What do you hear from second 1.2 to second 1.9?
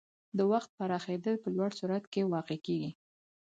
په لوړ